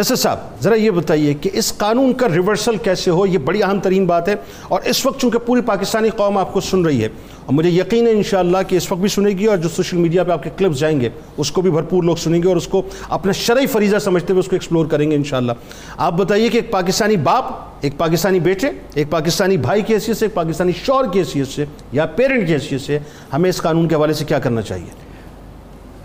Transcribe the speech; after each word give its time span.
جسر 0.00 0.16
صاحب، 0.16 0.38
ذرا 0.62 0.74
یہ 0.74 0.90
بتائیے 0.90 1.32
کہ 1.40 1.50
اس 1.52 1.72
قانون 1.78 2.12
کا 2.18 2.28
ریورسل 2.28 2.76
کیسے 2.82 3.10
ہو؟ 3.10 3.24
یہ 3.26 3.38
بڑی 3.38 3.62
اہم 3.62 3.80
ترین 3.80 4.04
بات 4.06 4.28
ہے 4.28 4.34
اور 4.68 4.80
اس 4.90 5.04
وقت 5.06 5.20
چونکہ 5.20 5.38
پوری 5.46 5.60
پاکستانی 5.60 6.10
قوم 6.16 6.38
آپ 6.38 6.52
کو 6.52 6.60
سن 6.60 6.84
رہی 6.86 7.02
ہے، 7.02 7.08
اور 7.46 7.54
مجھے 7.54 7.70
یقین 7.70 8.06
ہے 8.06 8.12
انشاءاللہ 8.12 8.58
کہ 8.68 8.76
اس 8.76 8.90
وقت 8.92 9.00
بھی 9.00 9.08
سنے 9.08 9.30
گی 9.38 9.46
اور 9.46 9.56
جو 9.56 9.68
سوشل 9.68 9.96
میڈیا 9.96 10.24
پہ 10.24 10.32
آپ 10.32 10.42
کے 10.42 10.50
کلپس 10.56 10.78
جائیں 10.78 11.00
گے، 11.00 11.08
اس 11.36 11.50
کو 11.52 11.62
بھی 11.62 11.70
بھرپور 11.70 12.02
لوگ 12.04 12.16
سنیں 12.16 12.42
گے 12.42 12.48
اور 12.48 12.56
اس 12.56 12.66
کو 12.68 12.82
اپنا 13.08 13.32
شرعی 13.32 13.66
فریضہ 13.66 13.98
سمجھتے 14.04 14.32
ہوئے 14.32 14.40
اس 14.40 14.48
کو 14.48 14.56
ایکسپلور 14.56 14.86
کریں 14.86 15.10
گے 15.10 15.16
انشاءاللہ۔ 15.16 15.52
آپ 15.96 16.12
بتائیے 16.18 16.48
کہ 16.48 16.58
ایک 16.58 16.70
پاکستانی 16.70 17.16
باپ، 17.28 17.52
ایک 17.80 17.98
پاکستانی 17.98 18.40
بیٹے، 18.40 18.70
ایک 18.94 19.10
پاکستانی 19.10 19.56
بھائی 19.58 19.82
کی 19.82 19.94
حیثیت 19.94 20.16
سے، 20.16 20.24
ایک 20.24 20.34
پاکستانی 20.34 20.72
شور 20.84 21.12
کی 21.12 21.18
حیثیت 21.18 21.48
سے 21.48 21.64
یا 21.92 22.06
پیرنٹ 22.16 22.46
کی 22.46 22.54
حیثیت 22.54 22.80
سے 22.80 22.98
ہمیں 23.32 23.50
اس 23.50 23.62
قانون 23.62 23.88
کے 23.88 23.94
حوالے 23.94 24.12
سے 24.12 24.24
کیا 24.24 24.38
کرنا 24.38 24.62
چاہیے؟ 24.62 24.92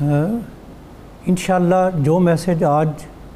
ہاں، 0.00 0.26
انشاءاللہ 1.26 1.88
جو 1.96 2.18
میسج 2.20 2.64
آج 2.64 2.88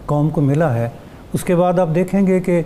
قوم 0.07 0.31
کو 0.31 0.41
ملا 0.41 0.75
ہے 0.75 0.89
اس 1.33 1.45
کے 1.45 1.55
بعد 1.57 1.79
آپ 1.79 1.89
دیکھیں 1.95 2.27
گے 2.27 2.41
کہ 2.41 2.63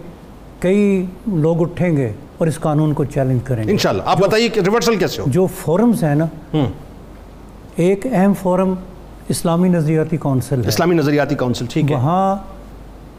کئی 0.60 1.06
لوگ 1.26 1.60
اٹھیں 1.60 1.96
گے 1.96 2.12
اور 2.38 2.46
اس 2.46 2.58
قانون 2.60 2.92
کو 2.92 3.04
چیلنج 3.04 3.40
کریں 3.44 3.64
گے۔ 3.64 3.70
انشاءاللہ 3.70 4.02
آپ 4.06 4.18
بتائیے 4.18 4.48
کہ 4.48 4.60
ریورسل 4.60 4.96
کیسے 4.96 5.22
ہو؟ 5.22 5.26
جو 5.30 5.46
فورمز 5.46 6.04
ہیں 6.04 6.14
نا 6.14 6.26
ایک 7.76 8.06
اہم 8.12 8.32
فورم 8.34 8.74
اسلامی 9.28 9.68
نظریاتی 9.68 10.16
کونسل 10.16 10.62
ہے۔ 10.62 10.68
اسلامی 10.68 10.94
نظریاتی 10.94 11.34
کونسل 11.34 11.66
ٹھیک 11.70 11.90
ہے۔ 11.90 11.96
وہاں 11.96 12.36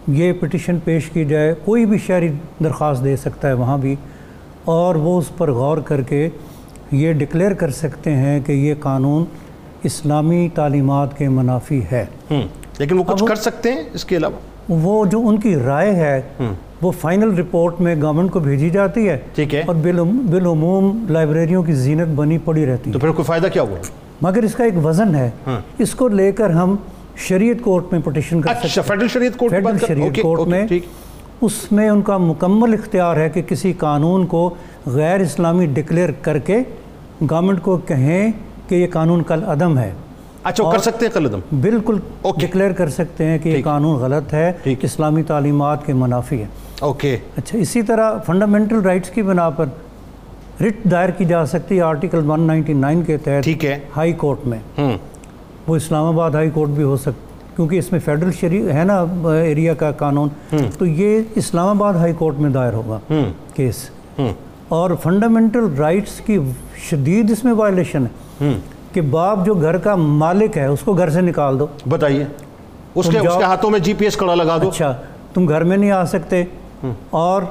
یہ 0.07 0.33
پٹیشن 0.39 0.79
پیش 0.83 1.09
کی 1.09 1.25
جائے 1.25 1.53
کوئی 1.65 1.85
بھی 1.85 1.97
شہری 1.97 2.31
درخواست 2.63 3.03
دے 3.03 3.15
سکتا 3.15 3.47
ہے 3.47 3.53
وہاں 3.53 3.77
بھی 3.77 3.95
اور 4.65 4.95
وہ 4.95 5.17
اس 5.17 5.37
پر 5.37 5.51
غور 5.51 5.77
کر 5.77 6.01
کے 6.01 6.29
یہ 6.91 7.13
ڈکلیئر 7.13 7.53
کر 7.53 7.69
سکتے 7.71 8.13
ہیں 8.13 8.39
کہ 8.45 8.51
یہ 8.51 8.73
قانون 8.79 9.25
اسلامی 9.83 10.49
تعلیمات 10.53 11.17
کے 11.17 11.29
منافی 11.29 11.81
ہے۔ 11.91 12.05
لیکن 12.79 12.97
وہ 12.97 13.03
کچھ 13.03 13.23
کر 13.27 13.35
سکتے 13.35 13.71
ہیں 13.71 13.83
اس 13.93 14.05
کے 14.05 14.17
علاوہ؟ 14.17 14.33
وہ 14.69 15.05
جو 15.05 15.27
ان 15.27 15.39
کی 15.39 15.55
رائے 15.55 15.95
ہے 15.95 16.21
وہ 16.81 16.91
فائنل 16.91 17.33
رپورٹ 17.33 17.81
میں 17.81 17.95
گورنمنٹ 18.01 18.31
کو 18.31 18.39
بھیجی 18.39 18.69
جاتی 18.69 19.09
ہے۔ 19.09 19.17
ٹھیک 19.35 19.55
ہے۔ 19.55 19.63
اور 19.67 19.75
بالعموم 19.75 21.05
لائبریریوں 21.09 21.63
کی 21.63 21.73
زینت 21.73 22.07
بنی 22.15 22.37
پڑی 22.37 22.65
رہتی 22.65 22.91
تو 22.91 22.97
ہے۔ 22.97 23.01
پھر 23.01 23.11
کوئی 23.11 23.25
فائدہ 23.25 23.47
کیا 23.53 23.61
ہوا؟ 23.61 23.77
مگر 24.21 24.43
اس 24.43 24.53
کا 24.55 24.63
ایک 24.63 24.85
وزن 24.85 25.15
ہے۔ 25.15 25.29
اس 25.77 25.95
کو 25.95 26.07
لے 26.07 26.31
کر 26.31 26.49
ہم 26.49 26.75
شریعت 27.17 27.63
کورٹ 27.63 27.83
میں 27.91 27.99
پٹیشن 28.03 28.41
کر 28.41 28.53
سکتے 28.53 28.67
اچھا 28.67 28.81
فیڈرل 28.81 29.07
شریعت 29.07 29.37
کورٹ 29.37 29.51
فیڈرل 29.51 29.77
شریعت 29.87 30.19
کورٹ 30.21 30.47
میں 30.47 30.67
اس 31.41 31.71
میں 31.71 31.89
ان 31.89 32.01
کا 32.01 32.17
مکمل 32.17 32.73
اختیار 32.73 33.17
ہے 33.17 33.29
کہ 33.29 33.41
کسی 33.41 33.73
قانون 33.73 34.25
کو 34.25 34.53
غیر 34.85 35.19
اسلامی 35.19 35.65
ڈکلیئر 35.65 36.09
کر 36.21 36.37
کے 36.39 36.57
گورنمنٹ 37.21 37.61
کو 37.61 37.77
کہیں 37.77 38.31
کہ 38.67 38.75
یہ 38.75 38.87
قانون 38.91 39.23
کل 39.23 39.43
عدم 39.43 39.77
ہے۔ 39.77 39.91
اچھا 40.47 40.71
کر 40.71 40.77
سکتے 40.79 41.05
ہیں 41.05 41.13
قلدم؟ 41.13 41.39
بالکل۔ 41.61 41.97
ڈکلیئر 42.37 42.71
کر 42.71 42.89
سکتے 42.89 43.25
ہیں 43.25 43.37
کہ 43.37 43.49
یہ 43.49 43.63
قانون 43.63 43.95
غلط 43.95 44.33
ہے۔ 44.33 44.53
اسلامی 44.65 45.23
تعلیمات 45.23 45.85
کے 45.85 45.93
منافی 45.93 46.41
ہے 46.41 46.45
اوکے۔ 46.79 47.17
اچھا 47.37 47.57
اسی 47.57 47.81
طرح 47.81 48.17
فنڈامنٹل 48.25 48.81
رائٹس 48.81 49.09
کی 49.09 49.21
بنا 49.21 49.49
پر 49.49 49.65
رٹ 50.61 50.91
دائر 50.91 51.09
کی 51.09 51.25
جا 51.25 51.45
سکتی 51.45 51.77
ہے 51.77 51.81
آرٹیکل 51.81 52.19
199 52.25 53.01
کے 53.05 53.17
تحت 53.17 53.65
ہائی 53.97 54.13
کورٹ 54.13 54.47
میں۔ 54.47 54.79
وہ 55.67 55.75
اسلام 55.75 56.05
آباد 56.05 56.31
ہائی 56.31 56.49
کورٹ 56.49 56.69
بھی 56.69 56.83
ہو 56.83 56.97
سکتا 56.97 57.55
کیونکہ 57.55 57.75
اس 57.77 57.91
میں 57.91 57.99
فیڈرل 57.99 58.31
شریع 58.31 58.69
ہے 58.73 58.83
نا 58.83 59.05
ایریا 59.23 59.73
کا 59.73 59.91
قانون۔ 59.91 60.29
تو 60.77 60.85
یہ 60.85 61.21
اسلام 61.35 61.67
آباد 61.67 61.93
ہائی 61.93 62.13
کورٹ 62.13 62.39
میں 62.39 62.49
دائر 62.49 62.73
ہوگا۔ 62.73 62.99
کیس 63.53 63.89
اور 64.67 64.91
فنڈامنٹل 65.03 65.73
رائٹس 65.77 66.21
کی 66.25 66.39
شدید 66.89 67.31
اس 67.31 67.43
میں 67.43 67.53
وائلیشن 67.53 68.03
ہے۔ 68.03 68.53
کہ 68.97 69.01
باپ 69.01 69.45
جو 69.45 69.53
گھر 69.53 69.77
کا 69.77 69.95
مالک 69.95 70.57
ہے 70.57 70.65
اس 70.65 70.79
کو 70.79 70.93
گھر 70.93 71.09
سے 71.09 71.21
نکال 71.21 71.59
دو۔ 71.59 71.67
بتائیے 71.89 72.25
اس 72.95 73.09
کے 73.11 73.17
اس 73.17 73.35
کے 73.37 73.43
ہاتھوں 73.43 73.69
میں 73.69 73.79
جی 73.79 73.93
پی 73.93 74.05
ایس 74.05 74.15
کڑا 74.17 74.35
لگا 74.35 74.57
دو۔ 74.61 74.69
اچھا 74.69 74.95
تم 75.33 75.49
گھر 75.49 75.63
میں 75.63 75.77
نہیں 75.77 75.91
آ 75.91 76.05
سکتے۔ 76.05 76.43
اور 77.09 77.41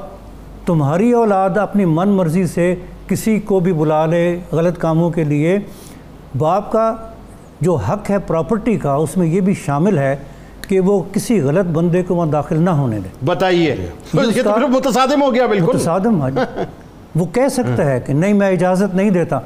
تمہاری 0.67 1.13
اولاد 1.13 1.57
اپنی 1.57 1.85
من 1.85 2.09
مرضی 2.09 2.47
سے 2.47 2.75
کسی 3.09 3.41
کو 3.41 3.61
بھی 3.61 3.73
بلا 3.73 4.07
لے 4.07 4.41
غلط 4.53 4.79
کاموں 4.79 5.11
کے 5.11 5.25
لیے۔ 5.25 5.59
باپ 6.39 6.73
کا 6.73 6.95
جو 7.61 7.75
حق 7.75 8.11
ہے 8.11 8.19
پراپرٹی 8.19 8.77
کا 8.77 8.93
اس 8.93 9.17
میں 9.17 9.27
یہ 9.27 9.41
بھی 9.41 9.55
شامل 9.55 9.99
ہے 9.99 10.17
کہ 10.69 10.81
وہ 10.81 11.03
کسی 11.13 11.41
غلط 11.41 11.67
بندے 11.67 12.03
کو 12.03 12.15
وہاں 12.15 12.27
داخل 12.27 12.63
نہ 12.63 12.71
ہونے 12.71 12.99
دے۔ 13.01 13.09
بتائیے۔ 13.25 13.77
متصادم 14.15 15.23
ہو 15.23 15.35
گیا 15.35 15.47
بالکل۔ 15.47 15.77
متصادم 15.77 16.27
ہے 16.27 16.31
وہ 17.17 17.27
کہہ 17.27 17.49
سکتا 17.49 17.85
ہے 17.85 18.01
کہ 18.01 18.13
نہیں 18.13 18.33
میں 18.33 18.51
اجازت 18.51 18.95
نہیں 18.95 19.11
دیتا 19.11 19.39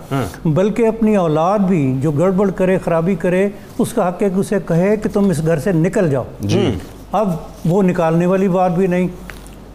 بلکہ 0.44 0.86
اپنی 0.86 1.16
اولاد 1.16 1.58
بھی 1.58 1.96
جو 2.00 2.10
گڑبڑ 2.10 2.50
کرے 2.50 2.78
خرابی 2.78 3.14
کرے 3.14 3.48
اس 3.78 3.92
کا 3.92 4.08
حق 4.08 4.22
ہے 4.22 4.30
کہ 4.30 4.34
اسے 4.34 4.56
کہے 4.66 4.96
کہ 4.96 5.08
تم 5.12 5.30
اس 5.30 5.46
گھر 5.46 5.58
سے 5.58 5.72
نکل 5.72 6.10
جاؤ۔ 6.10 6.24
جی۔ 6.40 6.70
اب 7.12 7.30
وہ 7.64 7.82
نکالنے 7.82 8.26
والی 8.26 8.48
بات 8.48 8.72
بھی 8.72 8.86
نہیں۔ 8.86 9.08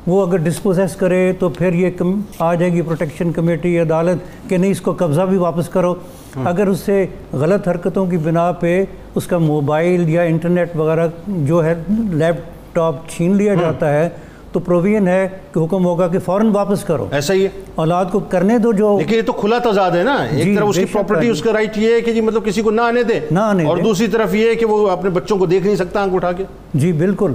وہ 0.07 0.25
اگر 0.28 0.38
ڈسپوزیس 0.38 0.95
کرے 0.95 1.33
تو 1.39 1.50
پھر 1.50 1.73
یہ 1.73 1.89
کم 1.97 2.22
آ 2.39 2.53
جائے 2.53 2.73
گی 2.73 2.81
پروٹیکشن 2.81 3.31
کمیٹی 3.31 3.79
عدالت 3.79 4.50
کہ 4.50 4.57
نہیں 4.57 4.72
اس 4.72 4.81
کو 4.81 4.94
قبضہ 4.97 5.22
بھی 5.22 5.38
واپس 5.38 5.69
کرو۔ 5.69 5.95
اگر 6.44 6.67
اس 6.67 6.79
سے 6.79 7.06
غلط 7.33 7.67
حرکتوں 7.67 8.06
کی 8.06 8.17
بنا 8.17 8.51
پہ 8.51 8.83
اس 9.16 9.27
کا 9.27 9.38
موبائل 9.38 10.09
یا 10.09 10.22
انٹرنیٹ 10.22 10.75
وغیرہ 10.75 11.07
جو 11.27 11.66
ہے 11.66 11.73
لیپ 11.89 12.35
ٹاپ 12.73 12.95
چھین 13.09 13.35
لیا 13.35 13.53
جاتا 13.53 13.94
ہے 13.94 14.09
تو 14.56 14.60
پروویژن 14.60 15.08
ہے 15.08 15.28
کہ 15.54 15.60
حکم 15.60 15.86
ہوگا 15.86 16.08
کہ 16.08 16.20
فوراً 16.20 16.50
واپس 16.54 16.84
کرو۔ 16.84 17.06
ایسا 17.12 17.34
ہی 17.34 17.44
ہے۔ 17.44 17.50
اولاد 17.76 18.06
کو 18.12 18.20
کرنے 18.20 18.58
دو 18.58 18.72
جو 18.74 18.98
لیکن 18.98 19.16
یہ 19.16 19.22
تو 19.22 19.32
کھلا 19.32 19.58
تضاد 19.72 19.92
ہے 19.92 20.04
نا۔ 20.04 20.14
ایک 20.32 20.44
جی، 20.44 20.56
طرف 20.56 20.68
اس 20.68 20.76
کی 20.76 20.86
پراپرٹی 20.86 21.26
ہے۔ 21.26 21.32
اس 21.32 21.42
کا 21.42 21.54
رائٹ 21.54 21.78
یہ 21.78 21.94
ہے 21.94 22.02
کہ 22.02 22.14
جی 22.14 22.22
مطلب 22.22 22.46
کسی 22.46 22.62
کو 22.62 22.72
نہ 22.72 22.82
آنے 22.82 23.04
دے 23.04 23.20
نہ 23.32 23.40
آنے 23.40 23.66
اور۔ 23.66 23.78
دوسری 23.78 24.08
طرف 24.08 24.36
یہ 24.36 24.50
ہے 24.50 24.56
کہ 24.56 24.66
وہ 24.66 24.90
اپنے 24.90 25.10
بچوں 25.10 25.38
کو 25.38 25.46
دیکھ 25.46 25.66
نہیں 25.66 25.76
سکتا 25.76 26.02
آنکھ 26.02 26.16
اٹھا 26.16 26.32
کے۔ 26.32 26.44
جی 26.74 26.92
بالکل۔ 26.92 27.34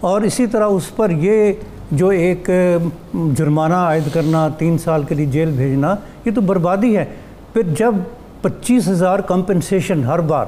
اور 0.00 0.20
اسی 0.20 0.46
طرح 0.46 0.66
اس 0.66 0.96
پر 0.96 1.10
یہ 1.10 1.52
جو 1.90 2.08
ایک 2.08 2.50
جرمانہ 3.14 3.74
عائد 3.74 4.02
کرنا 4.12 4.48
تین 4.58 4.78
سال 4.78 5.02
کے 5.02 5.14
لیے 5.14 5.26
جیل 5.26 5.50
بھیجنا 5.50 5.94
یہ 6.24 6.30
تو 6.34 6.40
بربادی 6.40 6.96
ہے۔ 6.96 7.04
پھر 7.52 7.62
جب 7.78 7.94
پچیس 8.42 8.88
ہزار 8.88 9.18
کمپنسیشن 9.18 10.04
ہر 10.04 10.18
بار 10.18 10.46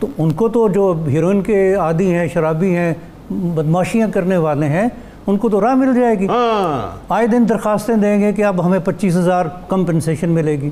تو 0.00 0.06
ان 0.18 0.32
کو 0.32 0.48
تو 0.48 0.68
جو 0.68 1.04
ہیروئن 1.08 1.42
کے 1.42 1.74
عادی 1.74 2.14
ہیں 2.14 2.28
شرابی 2.28 2.76
ہیں 2.76 2.94
بدماشیاں 3.30 4.08
کرنے 4.14 4.36
والے 4.36 4.66
ہیں 4.66 4.88
ان 5.26 5.36
کو 5.36 5.48
تو 5.48 5.60
راہ 5.60 5.74
مل 5.74 5.94
جائے 5.94 6.18
گی۔ 6.18 6.26
ہاں۔ 6.26 6.98
آئے 7.08 7.26
دن 7.26 7.44
درخواستیں 7.48 7.96
دیں 7.96 8.20
گے 8.20 8.32
کہ 8.32 8.44
اب 8.44 8.66
ہمیں 8.66 8.78
پچیس 8.84 9.16
ہزار 9.16 9.44
کمپنسیشن 9.68 10.30
ملے 10.30 10.60
گی۔ 10.60 10.70